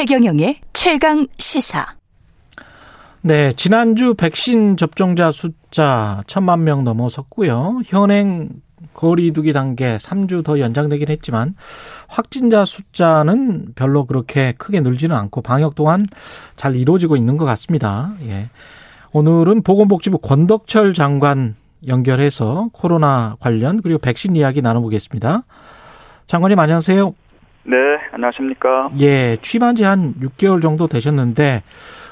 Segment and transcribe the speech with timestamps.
[0.00, 1.86] 최경영의 최강 시사.
[3.20, 7.82] 네, 지난주 백신 접종자 숫자 천만 명 넘어섰고요.
[7.84, 8.48] 현행
[8.94, 11.54] 거리두기 단계 3주 더 연장되긴 했지만
[12.08, 16.06] 확진자 숫자는 별로 그렇게 크게 늘지는 않고 방역 또한
[16.56, 18.14] 잘 이루어지고 있는 것 같습니다.
[18.22, 18.48] 예.
[19.12, 21.56] 오늘은 보건복지부 권덕철 장관
[21.86, 25.42] 연결해서 코로나 관련 그리고 백신 이야기 나눠보겠습니다.
[26.26, 27.12] 장관님 안녕하세요.
[27.70, 27.76] 네,
[28.12, 28.90] 안녕하십니까.
[29.00, 31.62] 예, 취임한 지 한 6개월 정도 되셨는데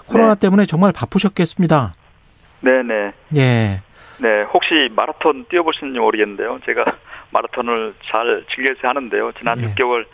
[0.06, 0.40] 코로나 네.
[0.40, 1.92] 때문에 정말 바쁘셨겠습니다.
[2.60, 3.12] 네 네.
[3.36, 3.80] 예.
[4.20, 6.60] 네, 혹시 마라톤 뛰어보시는지 모르겠는데요.
[6.64, 6.84] 제가
[7.30, 9.32] 마라톤을 잘 즐겨서 하는데요.
[9.38, 9.66] 지난 예.
[9.74, 10.06] 6개월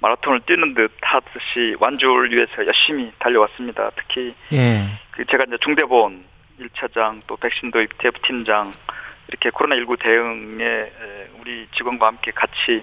[0.00, 3.90] 마라톤을 뛰는 듯 하듯이 완주를 위해서 열심히 달려왔습니다.
[3.96, 4.84] 특히 예.
[5.12, 6.24] 그 제가 이제 중대본
[6.60, 8.70] 1차장 또 백신 도입 대부팀장
[9.28, 10.90] 이렇게 코로나19 대응에
[11.40, 12.82] 우리 직원과 함께 같이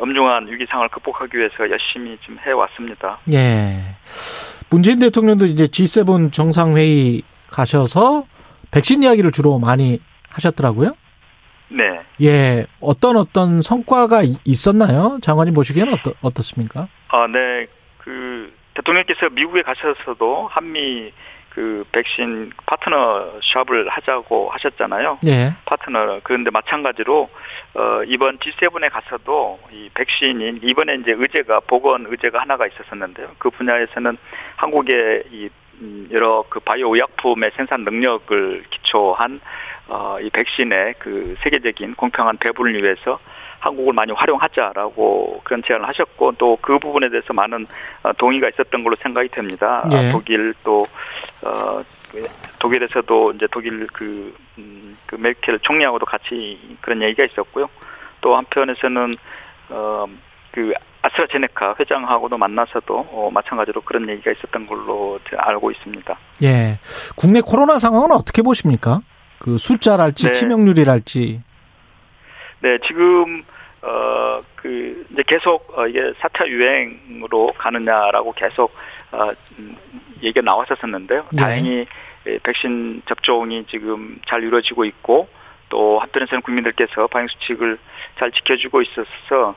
[0.00, 3.18] 엄중한 위기 상황을 극복하기 위해서 열심히 좀 해왔습니다.
[3.32, 3.96] 예.
[4.70, 8.24] 문재인 대통령도 이제 G7 정상회의 가셔서
[8.70, 10.92] 백신 이야기를 주로 많이 하셨더라고요.
[11.68, 12.00] 네.
[12.22, 12.66] 예.
[12.80, 15.18] 어떤 어떤 성과가 있었나요?
[15.22, 16.88] 장관님 보시기에는 어떻, 어떻습니까?
[17.08, 17.66] 아, 네.
[17.98, 21.12] 그, 대통령께서 미국에 가셔서도 한미
[21.56, 25.20] 그 백신 파트너 샵을 하자고 하셨잖아요.
[25.26, 25.54] 예.
[25.64, 27.30] 파트너 그런데 마찬가지로
[27.72, 33.28] 어 이번 G7에 가서도 이 백신인 이번에 이제 의제가 보건 의제가 하나가 있었었는데요.
[33.38, 34.18] 그 분야에서는
[34.56, 35.48] 한국의 이
[35.80, 39.40] 음, 여러 그 바이오 의약품의 생산 능력을 기초한
[39.88, 43.18] 어 이 백신의 그 세계적인 공평한 배분을 위해서
[43.60, 47.66] 한국을 많이 활용하자라고 그런 제안을 하셨고 또 그 부분에 대해서 많은
[48.02, 49.84] 어, 동의가 있었던 걸로 생각이 됩니다.
[49.92, 50.10] 예.
[50.10, 50.86] 독일 또
[51.42, 51.82] 어,
[52.58, 57.68] 독일에서도 이제 독일 그, 음, 그 메르켈 총리하고도 같이 그런 얘기가 있었고요.
[58.20, 59.14] 또 한편에서는
[59.70, 60.06] 어,
[60.50, 60.72] 그
[61.02, 66.18] 아스트라제네카 회장하고도 만나서도 어, 마찬가지로 그런 얘기가 있었던 걸로 제가 알고 있습니다.
[66.42, 66.78] 예.
[67.16, 69.00] 국내 코로나 상황은 어떻게 보십니까?
[69.38, 70.32] 그 숫자랄지 네.
[70.32, 71.42] 치명률이랄지.
[72.62, 73.42] 네, 지금
[73.82, 74.26] 어
[74.66, 78.74] 그 이제 계속 어, 이게 사차 유행으로 가느냐라고 계속
[79.12, 79.30] 어
[79.60, 79.76] 음,
[80.20, 81.26] 얘기가 나왔었었는데요.
[81.32, 81.40] 네.
[81.40, 81.86] 다행히
[82.42, 85.28] 백신 접종이 지금 잘 이루어지고 있고
[85.68, 87.78] 또 한편에서는 국민들께서 방역 수칙을
[88.18, 89.54] 잘 지켜주고 있어서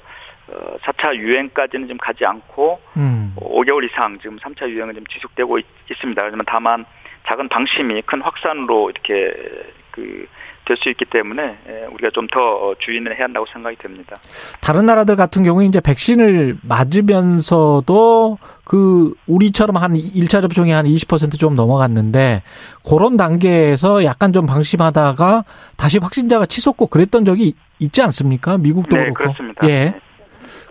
[0.48, 3.34] 어, 4차 유행까지는 좀 가지 않고 음.
[3.38, 5.66] 5개월 이상 지금 3차 유행은 좀 지속되고 있,
[6.00, 6.86] 습니다 하지만 다만
[7.30, 9.34] 작은 방심이 큰 확산으로 이렇게
[9.92, 10.28] 그
[10.70, 14.16] 될 수 있기 때문에 예, 우리가 좀 더 주의를 해야 한다고 생각이 됩니다.
[14.62, 22.44] 다른 나라들 같은 경우에 이제 백신을 맞으면서도 그 우리처럼 한 1차 접종이 한 20%좀 넘어갔는데
[22.88, 25.44] 그런 단계에서 약간 좀 방심하다가
[25.76, 28.60] 다시 확진자가 치솟고 그랬던 적이 있지 않습니까?
[28.60, 29.16] 미국도 네, 그렇고.
[29.24, 29.68] 그렇습니다.
[29.68, 29.86] 예.
[29.86, 30.00] 네.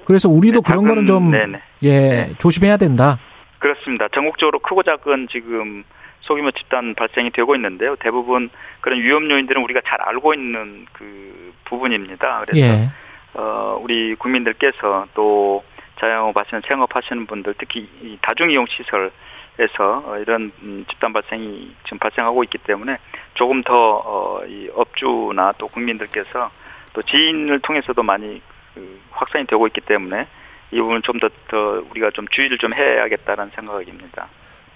[0.04, 1.60] 그래서 우리도 네, 그런 거는 좀 네네.
[1.82, 2.34] 예, 네.
[2.38, 3.18] 조심해야 된다.
[3.58, 4.06] 그렇습니다.
[4.14, 5.82] 전국적으로 크고 작은 지금
[6.20, 7.96] 소규모 집단 발생이 되고 있는데요.
[7.96, 12.44] 대부분 그런 위험 요인들은 우리가 잘 알고 있는 그 부분입니다.
[12.46, 12.88] 그래서 예.
[13.34, 15.62] 어 우리 국민들께서 또
[16.00, 22.44] 자영업 하시는 생업하시는 분들 특히 이 다중이용 시설에서 어, 이런 음, 집단 발생이 지금 발생하고
[22.44, 22.98] 있기 때문에
[23.34, 26.50] 조금 더이 어, 업주나 또 국민들께서
[26.92, 28.40] 또 지인을 통해서도 많이
[28.74, 30.26] 그 확산이 되고 있기 때문에
[30.70, 34.28] 이 부분 좀 더 더 우리가 좀 주의를 좀 해야겠다는 생각입니다.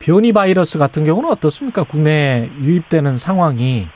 [0.03, 1.85] 변이 바이러스 같은 경우는 어떻습니까?
[1.85, 3.89] 국내에 유입되는 상황이.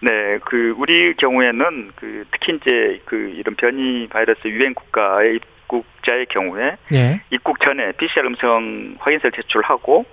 [0.00, 6.76] 네, 그 우리 경우에는 그 특히 이제 그 이런 변이 바이러스 유행 국가의 입국자의 경우에
[6.92, 7.20] 예.
[7.30, 10.04] 입국 전에 PCR 음성 확인서를 제출하고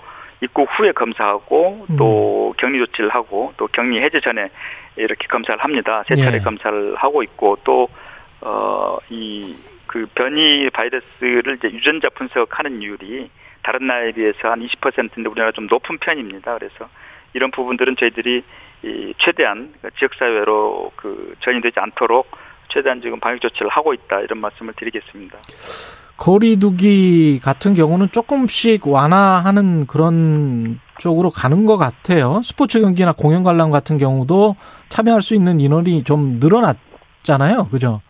[0.41, 1.97] 입국 후에 검사하고 음.
[1.97, 2.53] 또 음.
[2.57, 4.49] 격리 조치를 하고 또 격리 해제 전에
[4.95, 6.03] 이렇게 검사를 합니다.
[6.09, 6.41] 세 차례 예.
[6.41, 7.87] 검사를 하고 있고 또
[8.43, 9.55] 어 이
[9.93, 13.29] 그 변이 바이러스를 이제 유전자 분석하는 이율이
[13.63, 16.57] 다른 나라에 비해서 한 20%인데 우리나라 좀 높은 편입니다.
[16.57, 16.89] 그래서
[17.33, 18.43] 이런 부분들은 저희들이
[18.83, 22.29] 이 최대한 지역사회로 그 전이되지 않도록
[22.67, 25.39] 최대한 지금 방역 조치를 하고 있다 이런 말씀을 드리겠습니다.
[26.17, 32.41] 거리두기 같은 경우는 조금씩 완화하는 그런 쪽으로 가는 것 같아요.
[32.43, 34.55] 스포츠 경기나 공연 관람 같은 경우도
[34.89, 37.69] 참여할 수 있는 인원이 좀 늘어났잖아요.
[37.71, 38.01] 그죠?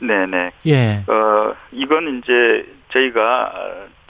[0.00, 0.52] 네네.
[0.66, 1.04] 예.
[1.08, 3.52] 어, 이건 이제 저희가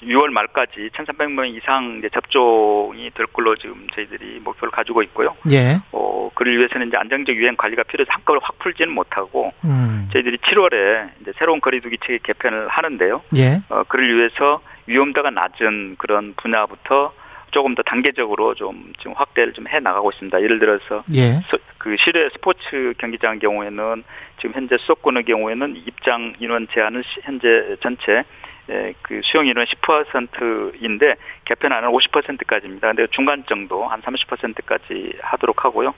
[0.02, 5.34] 6월 말까지 1,300명 이상 이제 접종이 될 걸로 지금 저희들이 목표를 가지고 있고요.
[5.50, 5.78] 예.
[5.92, 10.08] 어, 그를 위해서는 이제 안정적 유행 관리가 필요해서 한꺼번에 확 풀지는 못하고, 음.
[10.12, 13.22] 저희들이 7월에 이제 새로운 거리두기 체계 개편을 하는데요.
[13.36, 13.60] 예.
[13.68, 17.12] 어, 그를 위해서 위험도가 낮은 그런 분야부터
[17.50, 20.42] 조금 더 단계적으로 좀 지금 확대를 좀 해 나가고 있습니다.
[20.42, 21.40] 예를 들어서 예.
[21.78, 24.02] 그 실외 스포츠 경기장 경우에는
[24.38, 28.24] 지금 현재 수도권의 경우에는 입장 인원 제한을 현재 전체
[28.70, 32.88] 예, 그 수용 인원 10%인데 개편안은 50%까지입니다.
[32.88, 35.94] 근데 중간 정도 한 30%까지 하도록 하고요.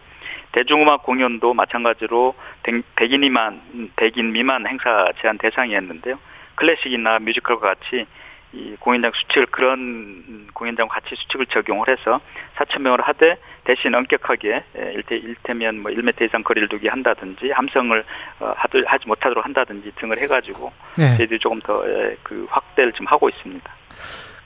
[0.52, 3.60] 대중음악 공연도 마찬가지로 100인 미만
[3.96, 6.18] 100인 미만 행사 제한 대상이었는데요.
[6.56, 8.06] 클래식이나 뮤지컬과 같이
[8.54, 12.20] 이 공연장 수칙을 그런 공연장 같이 수칙을 적용을 해서
[12.56, 14.64] 4천 명을 하되 대신 엄격하게
[14.94, 18.04] 일대 일테면 뭐 1m 이상 거리를 두게 한다든지 함성을
[18.40, 21.16] 어, 하지 못하도록 한다든지 등을 해가지고 네.
[21.16, 21.82] 저희들이 조금 더
[22.22, 23.70] 그 확대를 좀 하고 있습니다.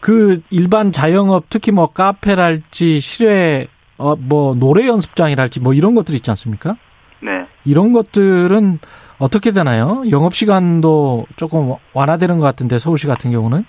[0.01, 3.67] 그 일반 자영업 특히 뭐 카페랄지 실외
[3.99, 6.77] 어, 뭐 노래 연습장이랄지 뭐 이런 것들 있지 않습니까?
[7.21, 7.47] 네.
[7.65, 8.79] 이런 것들은
[9.19, 10.03] 어떻게 되나요?
[10.11, 13.65] 영업 시간도 조금 완화되는 것 같은데 서울시 같은 경우는?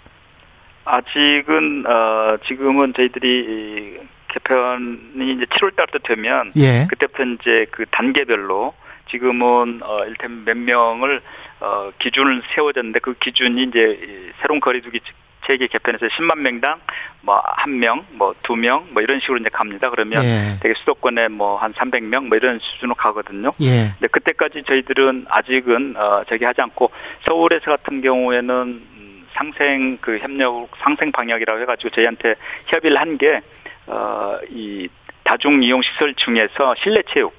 [0.87, 3.99] 아직은 어 지금은 저희들이
[4.29, 6.85] 개편이 이제 7월 달부터 되면 예.
[6.89, 8.73] 그때부터 이제 그 단계별로
[9.09, 11.21] 지금은 어 일테면 몇 명을
[11.59, 14.99] 어 기준을 세워졌는데 그 기준이 이제 새로운 거리두기
[15.45, 16.79] 체계 개편에서 10만 명당
[17.21, 19.89] 뭐 한 명, 뭐 두 명, 뭐 이런 식으로 이제 갑니다.
[19.89, 20.57] 그러면 예.
[20.61, 23.51] 되게 수도권에 뭐 한 300명 뭐 이런 수준으로 가거든요.
[23.61, 23.91] 예.
[23.99, 26.91] 근데 그때까지 저희들은 아직은 어 저기 하지 않고
[27.27, 28.96] 서울에서 같은 경우에는
[29.37, 32.35] 상생 그 협력 상생 방역이라고 해가지고 저희한테
[32.67, 33.41] 협의를 한 게
[33.87, 34.87] 어 이
[35.23, 37.33] 다중 이용 시설 중에서 실내 체육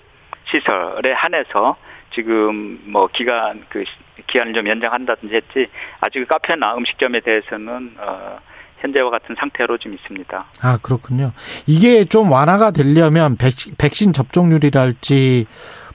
[0.51, 1.77] 시설에 한해서
[2.15, 3.85] 지금 뭐 기간 그
[4.27, 5.67] 기한을 좀 연장한다든지 했지
[6.01, 8.39] 아직 카페나 음식점에 대해서는 어
[8.81, 10.45] 현재와 같은 상태로 좀 있습니다.
[10.63, 11.33] 아 그렇군요.
[11.67, 15.47] 이게 좀 완화가 되려면 백신, 백신 접종률이랄지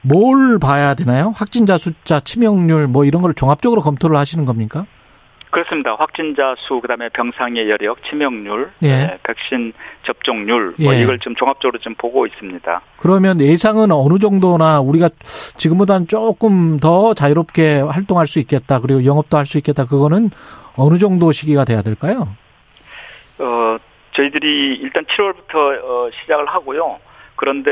[0.01, 1.31] 뭘 봐야 되나요?
[1.35, 4.85] 확진자 숫자, 치명률 뭐 이런 걸 종합적으로 검토를 하시는 겁니까?
[5.53, 5.93] 그렇습니다.
[5.93, 8.87] 확진자 수, 그다음에 병상의 여력, 치명률, 예.
[8.87, 9.71] 네, 백신
[10.01, 11.01] 접종률, 뭐 예.
[11.01, 12.81] 이걸 좀 종합적으로 좀 보고 있습니다.
[12.97, 15.09] 그러면 예상은 어느 정도나 우리가
[15.55, 20.31] 지금보다는 조금 더 자유롭게 활동할 수 있겠다, 그리고 영업도 할 수 있겠다, 그거는
[20.75, 22.29] 어느 정도 시기가 돼야 될까요?
[23.37, 23.77] 어,
[24.15, 26.97] 저희들이 일단 7월부터 어, 시작을 하고요.
[27.35, 27.69] 그런데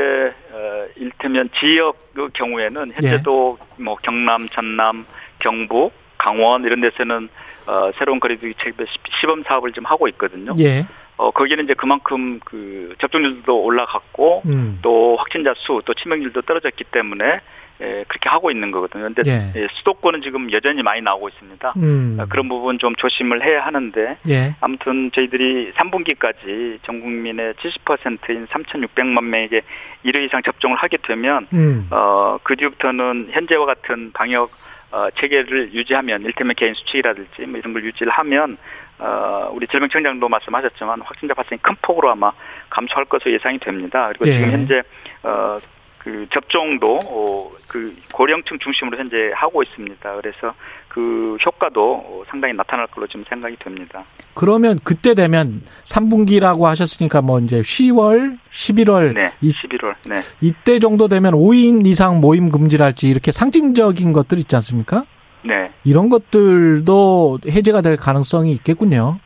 [0.52, 3.82] 어, 일테면 지역 그 경우에는 현재도 예.
[3.82, 5.04] 뭐 경남, 전남,
[5.40, 7.28] 경북 강원 이런 데서는
[7.66, 8.74] 어, 새로운 거리두기 책
[9.20, 10.54] 시범 사업을 좀 하고 있거든요.
[10.60, 10.86] 예.
[11.16, 14.78] 어, 거기는 이제 그만큼 그 접종률도 올라갔고 음.
[14.82, 17.40] 또 확진자 수, 또 치명률도 떨어졌기 때문에
[17.80, 19.04] 예, 그렇게 하고 있는 거거든요.
[19.04, 19.52] 근데 예.
[19.56, 21.74] 예, 수도권은 지금 여전히 많이 나오고 있습니다.
[21.78, 22.16] 음.
[22.20, 24.54] 어, 그런 부분 좀 조심을 해야 하는데 예.
[24.60, 29.62] 아무튼 저희들이 3분기까지 전 국민의 70%인 3,600만 명에게
[30.04, 31.88] 1회 이상 접종을 하게 되면 음.
[31.90, 34.50] 어, 그 뒤부터는 현재와 같은 방역
[34.92, 38.58] 어, 체계를 유지하면 일테면 개인 수칙이라든지 뭐 이런 걸 유지를 하면
[38.98, 42.30] 어, 우리 질병청장도 말씀하셨지만 확진자 발생이 큰 폭으로 아마
[42.70, 44.08] 감소할 것으로 예상이 됩니다.
[44.08, 44.38] 그리고 예.
[44.38, 44.82] 지금 현재
[45.22, 45.58] 어,
[45.98, 50.16] 그 접종도 어, 그 고령층 중심으로 현재 하고 있습니다.
[50.16, 50.54] 그래서
[50.92, 54.04] 그 효과도 상당히 나타날 걸로 지금 생각이 됩니다.
[54.34, 60.16] 그러면 그때 되면 3분기라고 하셨으니까 뭐 이제 10월, 11월, 네, 이, 11월, 네.
[60.42, 65.06] 이때 정도 되면 5인 이상 모임 금지랄지 이렇게 상징적인 것들 있지 않습니까?
[65.42, 65.72] 네.
[65.82, 69.18] 이런 것들도 해제가 될 가능성이 있겠군요.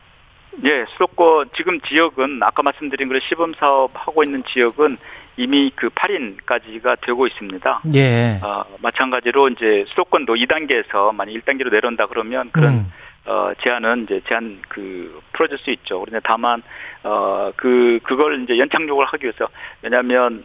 [0.63, 4.97] 예, 수도권 지금 지역은 아까 말씀드린 그런 시범 사업 하고 있는 지역은
[5.37, 7.81] 이미 그 8인까지가 되고 있습니다.
[7.93, 8.39] 예.
[8.41, 12.91] 어, 마찬가지로 이제 수도권도 2단계에서 만약 1단계로 내려온다 그러면 그런 음.
[13.27, 15.99] 어, 제한은 이제 제한 그 풀어줄 수 있죠.
[15.99, 16.63] 그런데 다만
[17.03, 19.47] 어, 그 그걸 이제 연착륙을 하기 위해서
[19.81, 20.43] 왜냐하면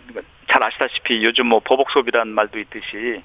[0.49, 3.23] 잘 아시다시피 요즘 뭐 보복 소비라는 말도 있듯이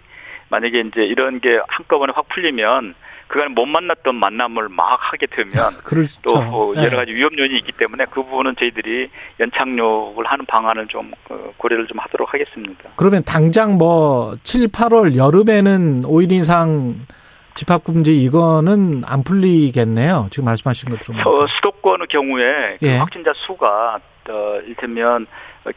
[0.50, 2.96] 만약에 이제 이런 게 한꺼번에 확 풀리면
[3.28, 5.52] 그간 못 만났던 만남을 막 하게 되면
[5.84, 6.22] 그렇죠.
[6.22, 11.12] 또 뭐 여러 가지 위험 요인이 있기 때문에 그 부분은 저희들이 연착륙을 하는 방안을 좀
[11.30, 12.90] 어, 고려를 좀 하도록 하겠습니다.
[12.96, 16.96] 그러면 당장 뭐 7, 8월 여름에는 5일 이상
[17.56, 20.28] 집합 금지 이거는 안 풀리겠네요.
[20.30, 21.26] 지금 말씀하신 것 들으면.
[21.28, 22.98] 어, 수도권의 경우에 그 예.
[22.98, 25.26] 확진자 수가 어, 일테면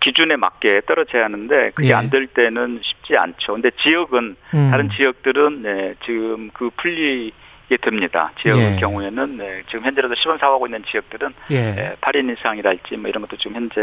[0.00, 1.94] 기준에 맞게 떨어져야 하는데 그게 예.
[1.94, 3.54] 안될 때는 쉽지 않죠.
[3.54, 4.68] 근데 지역은 음.
[4.70, 7.32] 다른 지역들은 네, 지금 그 풀리
[7.70, 8.32] 게 됩니다.
[8.42, 8.76] 지역의 예.
[8.80, 11.60] 경우에는 네, 지금 현재라도 시범 사업하고 있는 지역들은 예.
[11.72, 13.82] 네, 8인 이상이랄지 뭐 이런 것도 지금 현재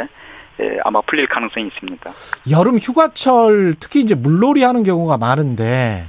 [0.60, 2.12] 예, 아마 풀릴 가능성이 있습니다.
[2.52, 6.08] 여름 휴가철 특히 이제 물놀이 하는 경우가 많은데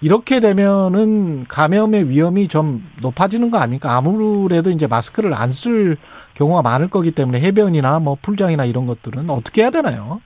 [0.00, 3.94] 이렇게 되면은 감염의 위험이 좀 높아지는 거 아닙니까?
[3.94, 5.96] 아무래도 이제 마스크를 안 쓸
[6.34, 10.22] 경우가 많을 거기 때문에 해변이나 뭐 풀장이나 이런 것들은 어떻게 해야 되나요?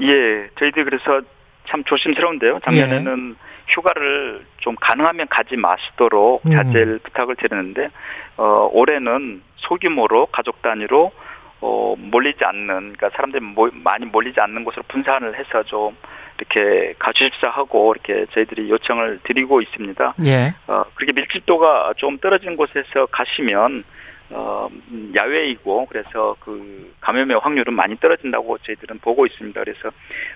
[0.00, 1.20] 예, 저희들 그래서
[1.68, 2.58] 참 조심스러운데요.
[2.64, 3.53] 작년에는 예.
[3.68, 6.52] 휴가를 좀 가능하면 가지 마시도록 음.
[6.52, 7.00] 자제를 음.
[7.02, 7.88] 부탁을 드리는데
[8.36, 11.12] 어 올해는 소규모로 가족 단위로
[11.60, 15.96] 어 몰리지 않는 그러니까 사람들이 모, 많이 몰리지 않는 곳으로 분산을 해서 좀
[16.38, 20.14] 이렇게 가주십사 하고 이렇게 저희들이 요청을 드리고 있습니다.
[20.26, 20.54] 예.
[20.66, 23.84] 어, 그렇게 밀집도가 좀 떨어진 곳에서 가시면
[24.30, 24.68] 어,
[25.16, 29.60] 야외이고 그래서 그 감염의 확률은 많이 떨어진다고 저희들은 보고 있습니다.
[29.62, 29.90] 그래서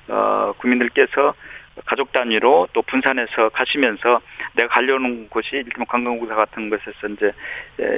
[0.09, 1.35] 어, 국민들께서
[1.87, 4.21] 가족 단위로 또 분산해서 가시면서
[4.55, 7.33] 내가 가려는 곳이 일명 관광공사 같은 곳에서 이제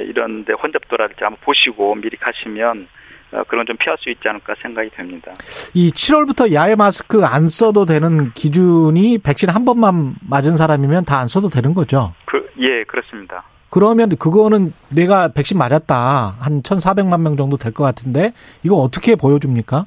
[0.06, 2.88] 이런 데 혼잡도라든지 한번 보시고 미리 가시면
[3.32, 5.30] 어, 그런 좀 피할 수 있지 않을까 생각이 됩니다.
[5.72, 11.28] 이 7월부터 야외 마스크 안 써도 되는 기준이 백신 한 번만 맞은 사람이면 다 안
[11.28, 12.12] 써도 되는 거죠?
[12.24, 13.44] 그, 예, 그렇습니다.
[13.70, 16.38] 그러면 그거는 내가 백신 맞았다.
[16.40, 18.32] 한 1,400만 명 정도 될 것 같은데
[18.64, 19.84] 이거 어떻게 보여줍니까?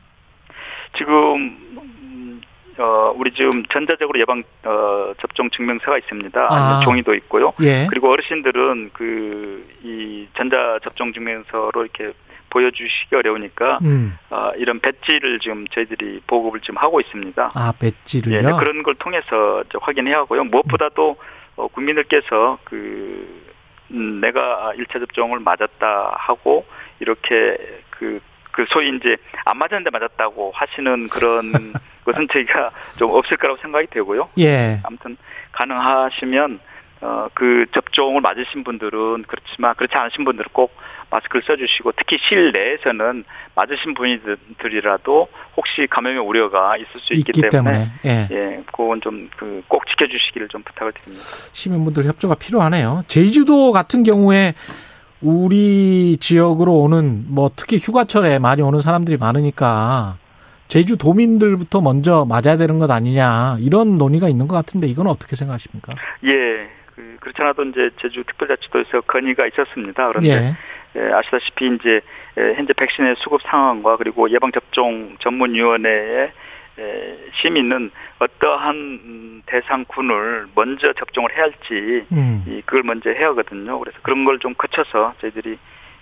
[0.98, 1.58] 지금
[2.84, 6.48] 어, 우리 지금 전자적으로 예방 어, 접종 증명서가 있습니다.
[6.50, 6.82] 아.
[6.84, 7.54] 종이도 있고요.
[7.62, 7.88] 예.
[7.90, 9.44] 그리고 어르신들은 그
[9.84, 12.14] 이 전자 접종 증명서로 이렇게
[12.50, 14.18] 보여주시기 어려우니까 음.
[14.30, 17.50] 어, 이런 배지를 지금 저희들이 보급을 지금 하고 있습니다.
[17.56, 18.38] 아 배지를요?
[18.38, 20.46] 예, 그런 걸 통해서 확인해야 하고요.
[20.46, 21.18] 무엇보다도
[21.56, 23.44] 어, 국민들께서 그
[23.92, 26.66] 음, 내가 1차 접종을 맞았다 하고
[27.00, 27.58] 이렇게
[27.90, 28.20] 그
[28.54, 31.52] 그 소위 이제 안 맞았는데 맞았다고 하시는 그런
[32.06, 34.30] 것은 저희가 좀 없을 거라고 생각이 되고요.
[34.40, 34.80] 예.
[34.84, 35.18] 아무튼
[35.52, 36.60] 가능하시면
[37.02, 40.74] 어, 그 접종을 맞으신 분들은 그렇지만 그렇지 않으신 분들은 꼭
[41.10, 48.28] 마스크를 써주시고 특히 실내에서는 맞으신 분들이라도 혹시 감염의 우려가 있을 수 있기, 때문에, 때문에, 예,
[48.32, 51.26] 예 그건 좀 그 꼭 지켜주시기를 좀 부탁을 드립니다.
[51.52, 53.04] 시민분들 협조가 필요하네요.
[53.08, 54.54] 제주도 같은 경우에
[55.24, 60.18] 우리 지역으로 오는 뭐 특히 휴가철에 많이 오는 사람들이 많으니까
[60.68, 65.94] 제주 도민들부터 먼저 맞아야 되는 것 아니냐 이런 논의가 있는 것 같은데 이건 어떻게 생각하십니까?
[66.26, 70.10] 예, 그, 그렇지 않아도 이제 제주 특별자치도에서 건의가 있었습니다.
[70.10, 70.56] 그런데 예.
[70.96, 72.02] 예, 아시다시피 이제
[72.38, 76.32] 예, 현재 백신의 수급 상황과 그리고 예방 접종 전문위원회의
[77.42, 82.62] 시민은 어떠한 대상군을 먼저 접종을 해야 할지 음.
[82.66, 83.80] 그걸 먼저 해야 하거든요.
[83.80, 85.58] 그래서 그런 걸 좀 거쳐서 저희들이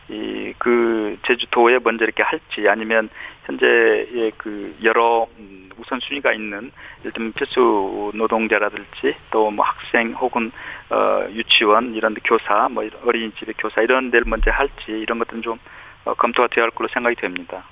[0.10, 3.10] 이 그 제주도에 먼저 이렇게 할지 아니면
[3.46, 10.52] 현재의 그 여러 음, 우선순위가 있는 예를 들면 필수 노동자라든지 또 뭐 학생 혹은
[10.90, 15.58] 어 유치원 이런 데 교사 뭐 어린이집의 교사 이런 데를 먼저 할지 이런 것들은 좀
[16.06, 17.64] 어, 검토가 되어야 할 걸로 생각이 됩니다.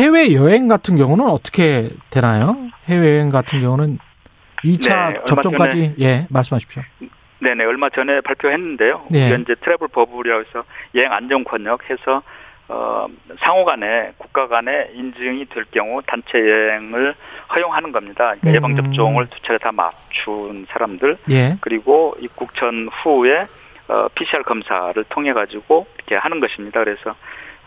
[0.00, 2.56] 해외 여행 같은 경우는 어떻게 되나요?
[2.86, 3.98] 해외 여행 같은 경우는
[4.64, 6.82] 2차 네, 접종까지 예 말씀하십시오.
[7.40, 9.08] 네네 얼마 전에 발표했는데요.
[9.10, 9.30] 네.
[9.30, 10.64] 현재 트래블 버블이라고 해서
[10.94, 12.22] 여행 안전 권역 해서
[12.68, 13.06] 어,
[13.40, 17.14] 상호 간에 국가 간에 인증이 될 경우 단체 여행을
[17.54, 18.34] 허용하는 겁니다.
[18.40, 18.54] 그러니까 음.
[18.54, 21.56] 예방 접종을 두 차례 다 맞춘 사람들 예.
[21.60, 23.46] 그리고 입국 전 후에
[23.88, 26.82] 어, PCR 검사를 통해 가지고 이렇게 하는 것입니다.
[26.82, 27.16] 그래서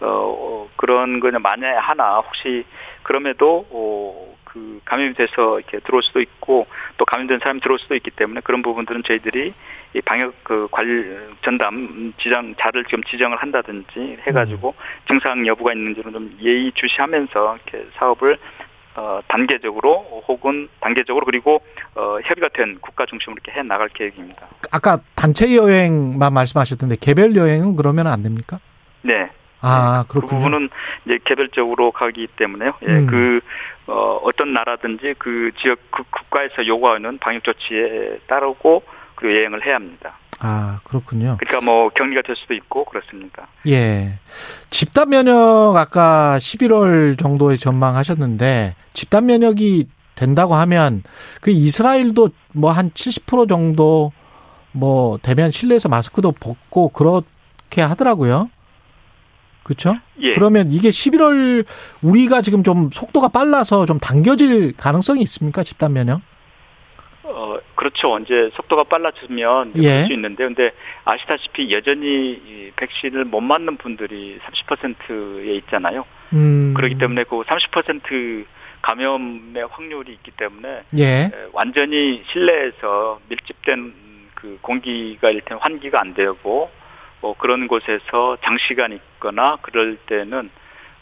[0.07, 2.65] 어, 그런 거는 만약에 하나 혹시
[3.03, 6.67] 그럼에도 어, 그 감염이 돼서 이렇게 들어올 수도 있고
[6.97, 9.53] 또 감염된 사람이 들어올 수도 있기 때문에 그런 부분들은 저희들이
[9.95, 11.05] 이 방역 그 관리
[11.43, 15.07] 전담 지정 자를 지금 지정을 한다든지 해가지고 음.
[15.07, 18.37] 증상 여부가 있는지는 좀 예의 주시하면서 이렇게 사업을
[18.95, 21.61] 어, 단계적으로 혹은 단계적으로 그리고
[21.95, 24.47] 어, 협의가 된 국가 중심으로 이렇게 해 나갈 계획입니다.
[24.71, 28.59] 아까 단체 여행만 말씀하셨던데 개별 여행은 그러면 안 됩니까?
[29.01, 29.29] 네.
[29.63, 30.29] 아, 그렇군요.
[30.29, 30.69] 그 부분은
[31.05, 32.73] 이제 개별적으로 가기 때문에요.
[32.87, 33.07] 예, 음.
[33.07, 33.39] 그,
[33.87, 38.83] 어, 어떤 나라든지 그 지역, 그 국가에서 요구하는 방역 조치에 따르고
[39.15, 40.17] 그리고 여행을 해야 합니다.
[40.39, 41.37] 아, 그렇군요.
[41.39, 43.47] 그러니까 뭐 격리가 될 수도 있고 그렇습니다.
[43.67, 44.19] 예.
[44.69, 51.03] 집단 면역 아까 11월 정도에 전망하셨는데 집단 면역이 된다고 하면
[51.41, 54.11] 그 이스라엘도 뭐 한 70% 정도
[54.71, 58.49] 뭐 되면 실내에서 마스크도 벗고 그렇게 하더라고요.
[59.63, 59.95] 그렇죠?
[60.19, 60.33] 예.
[60.33, 61.65] 그러면 이게 11월
[62.01, 65.63] 우리가 지금 좀 속도가 빨라서 좀 당겨질 가능성이 있습니까?
[65.63, 66.21] 집단 면역?
[67.23, 68.19] 어, 그렇죠.
[68.19, 69.99] 이제 속도가 빨라지면 예.
[69.99, 70.71] 볼수 있는데 근데
[71.05, 76.05] 아시다시피 여전히 백신을 못 맞는 분들이 30%에 있잖아요.
[76.33, 76.73] 음.
[76.75, 78.45] 그렇기 때문에 그 30%
[78.81, 81.31] 감염의 확률이 있기 때문에 예.
[81.53, 83.93] 완전히 실내에서 밀집된
[84.35, 86.69] 그 공기가 일단 환기가 안 되고
[87.21, 88.91] 뭐 그런 곳에서 장시간
[89.23, 90.49] 있거나 그럴 때는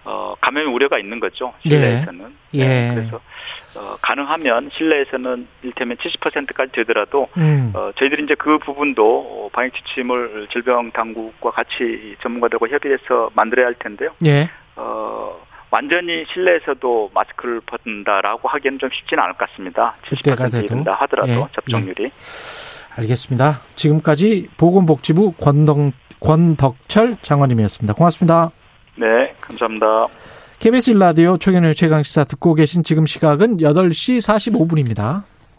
[0.04, 1.54] 어, 감염 우려가 있는 거죠.
[1.62, 2.34] 실내에서는.
[2.56, 2.60] 예.
[2.60, 2.68] 예.
[2.68, 3.18] 네, 그래서
[3.78, 7.72] 어, 가능하면 실내에서는 일테면 70%까지 되더라도 음.
[7.76, 14.12] 어, 저희들이 이제 그 부분도 방역 지침을 질병 당국과 같이 전문가들과 협의해서 만들어야 할 텐데요.
[14.26, 14.50] 예.
[14.76, 19.94] 어, 완전히 실내에서도 마스크를 벗는다라고 하기에는 좀 쉽지는 않을 것 같습니다.
[20.04, 21.48] 70% 이른다 하더라도 예.
[21.54, 22.04] 접종률이.
[22.06, 22.10] 예.
[22.98, 23.62] 알겠습니다.
[23.76, 27.94] 지금까지 보건복지부 권동 권덕철 장관님이었습니다.
[27.94, 28.52] 고맙습니다.
[28.96, 30.08] 네, 감사합니다.
[30.60, 35.24] KBS 일라디오 최경영 최강 시사 듣고 계신 지금 시각은 8시 45분입니다.